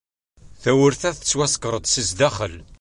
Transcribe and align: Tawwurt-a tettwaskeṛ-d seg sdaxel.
Tawwurt-a 0.61 1.11
tettwaskeṛ-d 1.15 1.85
seg 1.89 2.05
sdaxel. 2.09 2.53